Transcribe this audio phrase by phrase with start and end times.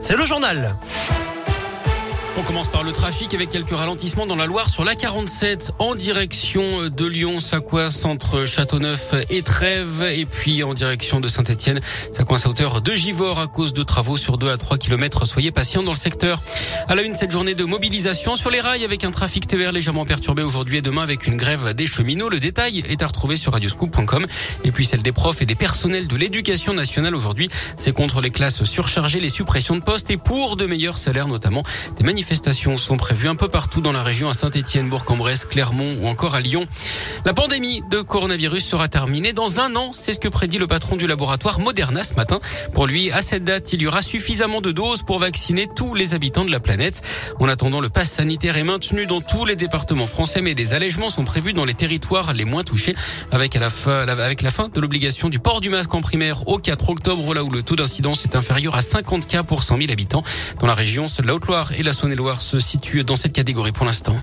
[0.00, 0.76] C'est le journal.
[2.38, 5.94] On commence par le trafic avec quelques ralentissements dans la Loire sur la 47 en
[5.94, 7.40] direction de Lyon.
[7.40, 11.80] Ça coince entre Châteauneuf et Trèves et puis en direction de Saint-Etienne.
[12.12, 15.24] Ça coince à hauteur de Givors à cause de travaux sur 2 à 3 km.
[15.24, 16.42] Soyez patients dans le secteur.
[16.88, 20.04] À la une, cette journée de mobilisation sur les rails avec un trafic TER légèrement
[20.04, 22.28] perturbé aujourd'hui et demain avec une grève des cheminots.
[22.28, 24.26] Le détail est à retrouver sur radioscoop.com
[24.62, 27.48] et puis celle des profs et des personnels de l'éducation nationale aujourd'hui.
[27.78, 31.62] C'est contre les classes surchargées, les suppressions de postes et pour de meilleurs salaires notamment.
[31.96, 35.96] Des manifestations manifestations sont prévues un peu partout dans la région, à Saint-Etienne, Bourg-en-Bresse, Clermont
[36.00, 36.66] ou encore à Lyon.
[37.24, 40.96] La pandémie de coronavirus sera terminée dans un an, c'est ce que prédit le patron
[40.96, 42.40] du laboratoire Moderna ce matin.
[42.74, 46.14] Pour lui, à cette date, il y aura suffisamment de doses pour vacciner tous les
[46.14, 47.00] habitants de la planète.
[47.38, 51.10] En attendant, le pass sanitaire est maintenu dans tous les départements français, mais des allègements
[51.10, 52.96] sont prévus dans les territoires les moins touchés,
[53.30, 56.48] avec, à la, fin, avec la fin de l'obligation du port du masque en primaire
[56.48, 59.76] au 4 octobre, là où le taux d'incidence est inférieur à 50 cas pour 100
[59.76, 60.24] 000 habitants.
[60.58, 63.86] Dans la région, seule la Haute-Loire et la saône se situe dans cette catégorie pour
[63.86, 64.16] l'instant.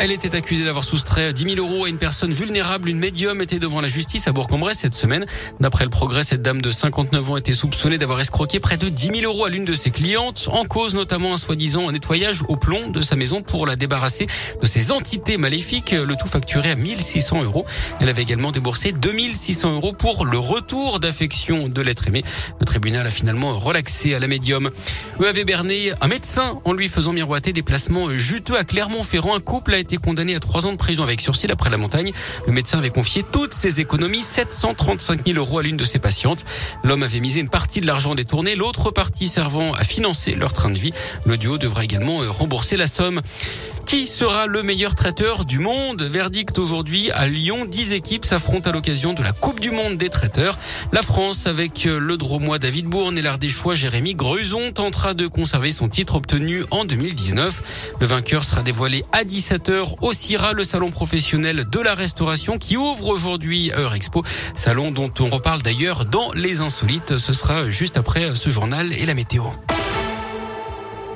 [0.00, 2.88] Elle était accusée d'avoir soustrait 10 000 euros à une personne vulnérable.
[2.88, 5.26] Une médium était devant la justice à Bourg-en-Bresse cette semaine.
[5.58, 9.22] D'après le progrès, cette dame de 59 ans était soupçonnée d'avoir escroqué près de 10
[9.22, 10.48] 000 euros à l'une de ses clientes.
[10.52, 14.28] En cause notamment un soi-disant nettoyage au plomb de sa maison pour la débarrasser
[14.62, 15.90] de ses entités maléfiques.
[15.90, 17.66] Le tout facturé à 1600 euros.
[17.98, 22.22] Elle avait également déboursé 2600 euros pour le retour d'affection de l'être aimé.
[22.60, 24.70] Le tribunal a finalement relaxé à la médium.
[25.20, 29.34] E avait berné un médecin en lui faisant miroiter des placements juteux à Clermont-Ferrand.
[29.34, 32.12] Un couple a été condamné à trois ans de prison avec sursis après la montagne.
[32.46, 36.44] Le médecin avait confié toutes ses économies, 735 000 euros à l'une de ses patientes.
[36.84, 40.68] L'homme avait misé une partie de l'argent détourné, l'autre partie servant à financer leur train
[40.68, 40.92] de vie.
[41.24, 43.22] Le duo devra également euh, rembourser la somme.
[43.88, 47.64] Qui sera le meilleur traiteur du monde Verdict aujourd'hui à Lyon.
[47.64, 50.58] Dix équipes s'affrontent à l'occasion de la Coupe du Monde des traiteurs.
[50.92, 55.72] La France, avec euh, le Dromois David Bourne et l'Ardéchois Jérémy Greuson, tentera de conserver
[55.72, 57.94] son titre obtenu en 2019.
[57.98, 62.76] Le vainqueur sera dévoilé à 17h au CIRA, le salon professionnel de la restauration qui
[62.76, 64.22] ouvre aujourd'hui Heure Expo.
[64.54, 67.16] Salon dont on reparle d'ailleurs dans Les Insolites.
[67.16, 69.44] Ce sera juste après ce journal et la météo.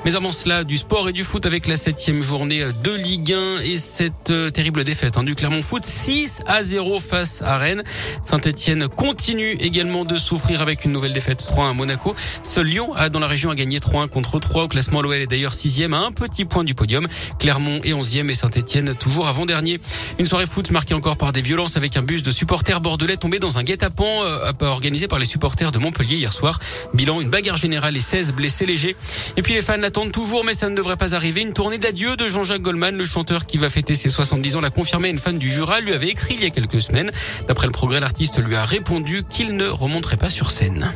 [0.05, 3.61] Mais avant cela, du sport et du foot avec la septième journée de Ligue 1
[3.61, 7.83] et cette euh, terrible défaite hein, du Clermont Foot 6 à 0 face à Rennes.
[8.21, 12.15] Saint-Etienne continue également de souffrir avec une nouvelle défaite 3 à Monaco.
[12.43, 15.01] Seul Lyon a dans la région a gagné 3-1 contre 3 au classement.
[15.01, 17.07] L'OL est d'ailleurs sixième à un petit point du podium.
[17.39, 19.79] Clermont est onzième et Saint-Etienne toujours avant-dernier.
[20.19, 23.39] Une soirée foot marquée encore par des violences avec un bus de supporters bordelais tombé
[23.39, 26.59] dans un guet-apens euh, organisé par les supporters de Montpellier hier soir.
[26.93, 28.97] Bilan, une bagarre générale et 16 blessés légers.
[29.37, 29.77] Et puis les fans
[30.11, 31.41] toujours, mais ça ne devrait pas arriver.
[31.41, 34.69] Une tournée d'adieu de Jean-Jacques Goldman, le chanteur qui va fêter ses 70 ans, l'a
[34.69, 37.11] confirmé une fan du Jura, lui avait écrit il y a quelques semaines.
[37.47, 40.91] D'après le progrès, l'artiste lui a répondu qu'il ne remonterait pas sur scène.